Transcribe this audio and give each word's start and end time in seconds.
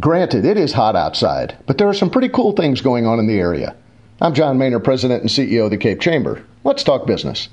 Granted, 0.00 0.44
it 0.44 0.56
is 0.56 0.72
hot 0.72 0.96
outside, 0.96 1.54
but 1.66 1.78
there 1.78 1.88
are 1.88 1.94
some 1.94 2.10
pretty 2.10 2.28
cool 2.28 2.50
things 2.50 2.80
going 2.80 3.06
on 3.06 3.20
in 3.20 3.28
the 3.28 3.38
area. 3.38 3.76
I'm 4.20 4.34
John 4.34 4.58
Mehner, 4.58 4.82
President 4.82 5.20
and 5.20 5.30
CEO 5.30 5.66
of 5.66 5.70
the 5.70 5.76
Cape 5.76 6.00
Chamber. 6.00 6.42
Let's 6.64 6.82
talk 6.82 7.06
business. 7.06 7.48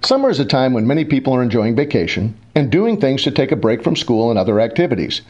Summer 0.00 0.30
is 0.30 0.38
a 0.38 0.44
time 0.44 0.72
when 0.72 0.86
many 0.86 1.04
people 1.04 1.34
are 1.34 1.42
enjoying 1.42 1.74
vacation 1.74 2.36
and 2.54 2.70
doing 2.70 3.00
things 3.00 3.24
to 3.24 3.32
take 3.32 3.50
a 3.50 3.56
break 3.56 3.82
from 3.82 3.96
school 3.96 4.30
and 4.30 4.38
other 4.38 4.60
activities. 4.60 5.22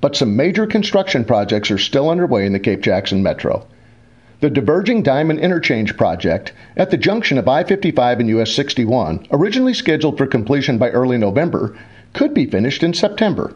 But 0.00 0.16
some 0.16 0.34
major 0.34 0.66
construction 0.66 1.24
projects 1.24 1.70
are 1.70 1.78
still 1.78 2.10
underway 2.10 2.44
in 2.44 2.52
the 2.52 2.58
Cape 2.58 2.80
Jackson 2.80 3.22
Metro. 3.22 3.64
The 4.40 4.50
Diverging 4.50 5.04
Diamond 5.04 5.38
Interchange 5.38 5.96
project 5.96 6.52
at 6.76 6.90
the 6.90 6.96
junction 6.96 7.38
of 7.38 7.46
I 7.46 7.62
55 7.62 8.18
and 8.18 8.28
US 8.30 8.50
61, 8.50 9.24
originally 9.30 9.72
scheduled 9.72 10.18
for 10.18 10.26
completion 10.26 10.78
by 10.78 10.90
early 10.90 11.16
November, 11.16 11.78
could 12.12 12.34
be 12.34 12.44
finished 12.44 12.82
in 12.82 12.92
September 12.92 13.54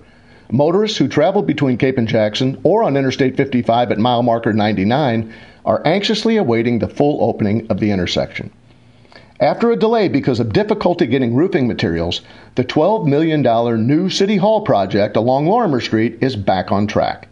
Motorists 0.50 0.98
who 0.98 1.08
travel 1.08 1.42
between 1.42 1.76
Cape 1.76 1.98
and 1.98 2.08
Jackson 2.08 2.58
or 2.62 2.82
on 2.82 2.96
Interstate 2.96 3.36
55 3.36 3.92
at 3.92 3.98
mile 3.98 4.22
marker 4.22 4.52
99 4.52 5.32
are 5.64 5.82
anxiously 5.84 6.36
awaiting 6.36 6.78
the 6.78 6.88
full 6.88 7.22
opening 7.22 7.66
of 7.70 7.78
the 7.78 7.90
intersection. 7.90 8.50
After 9.40 9.70
a 9.70 9.76
delay 9.76 10.08
because 10.08 10.40
of 10.40 10.52
difficulty 10.52 11.06
getting 11.06 11.34
roofing 11.34 11.66
materials, 11.66 12.20
the 12.54 12.64
$12 12.64 13.06
million 13.06 13.42
new 13.86 14.08
City 14.08 14.36
Hall 14.36 14.60
project 14.60 15.16
along 15.16 15.46
Lorimier 15.46 15.80
Street 15.80 16.18
is 16.20 16.36
back 16.36 16.70
on 16.70 16.86
track. 16.86 17.28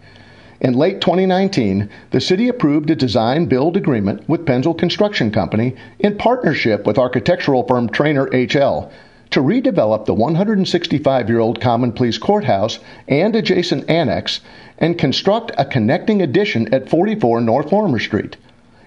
In 0.60 0.74
late 0.74 1.00
2019, 1.00 1.88
the 2.10 2.20
city 2.20 2.48
approved 2.48 2.90
a 2.90 2.96
design 2.96 3.46
build 3.46 3.76
agreement 3.76 4.28
with 4.28 4.44
Penzel 4.44 4.76
Construction 4.76 5.30
Company 5.30 5.74
in 5.98 6.18
partnership 6.18 6.86
with 6.86 6.98
architectural 6.98 7.66
firm 7.66 7.88
TreanorHL 7.88 8.90
to 9.30 9.40
redevelop 9.40 10.06
the 10.06 10.14
165 10.14 11.28
year 11.28 11.38
old 11.38 11.60
Common 11.60 11.92
Pleas 11.92 12.18
Courthouse 12.18 12.80
and 13.08 13.36
adjacent 13.36 13.88
annex 13.88 14.40
and 14.78 14.98
construct 14.98 15.52
a 15.56 15.64
connecting 15.64 16.20
addition 16.22 16.72
at 16.74 16.88
44 16.88 17.40
North 17.40 17.72
Lorimier 17.72 18.00
Street. 18.00 18.36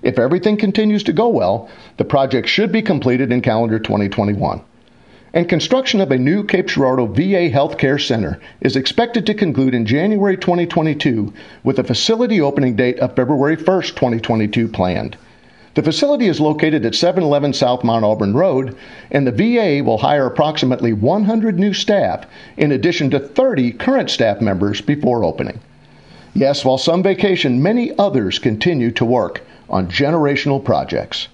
If 0.01 0.19
everything 0.19 0.57
continues 0.57 1.03
to 1.03 1.13
go 1.13 1.29
well, 1.29 1.69
the 1.95 2.03
project 2.03 2.49
should 2.49 2.71
be 2.71 2.81
completed 2.81 3.31
in 3.31 3.41
calendar 3.41 3.79
2021. 3.79 4.61
And 5.35 5.49
construction 5.49 6.01
of 6.01 6.11
a 6.11 6.17
new 6.17 6.43
Cape 6.43 6.67
Girardeau 6.67 7.07
VA 7.07 7.49
Healthcare 7.49 7.99
Center 7.99 8.39
is 8.61 8.75
expected 8.75 9.25
to 9.25 9.33
conclude 9.33 9.73
in 9.73 9.85
January 9.85 10.37
2022 10.37 11.33
with 11.63 11.79
a 11.79 11.83
facility 11.83 12.41
opening 12.41 12.75
date 12.75 12.99
of 12.99 13.15
February 13.15 13.55
1, 13.55 13.63
2022 13.63 14.67
planned. 14.67 15.17
The 15.75 15.81
facility 15.81 16.27
is 16.27 16.39
located 16.39 16.85
at 16.85 16.93
711 16.93 17.53
South 17.53 17.83
Mount 17.83 18.05
Auburn 18.05 18.35
Road, 18.35 18.75
and 19.09 19.25
the 19.25 19.31
VA 19.31 19.83
will 19.83 19.97
hire 19.97 20.27
approximately 20.27 20.93
100 20.93 21.57
new 21.57 21.73
staff 21.73 22.27
in 22.57 22.71
addition 22.71 23.09
to 23.09 23.19
30 23.19 23.71
current 23.71 24.11
staff 24.11 24.39
members 24.39 24.81
before 24.81 25.23
opening. 25.23 25.59
Yes, 26.35 26.63
while 26.63 26.77
some 26.77 27.01
vacation, 27.01 27.63
many 27.63 27.91
others 27.97 28.37
continue 28.37 28.91
to 28.91 29.05
work 29.05 29.41
on 29.67 29.87
generational 29.87 30.63
projects. 30.63 31.27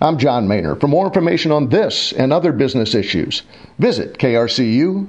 I'm 0.00 0.18
John 0.18 0.48
Mehner. 0.48 0.80
For 0.80 0.88
more 0.88 1.06
information 1.06 1.52
on 1.52 1.68
this 1.68 2.12
and 2.12 2.32
other 2.32 2.52
business 2.52 2.94
issues, 2.94 3.42
visit 3.78 4.18
krcu.org. 4.18 5.08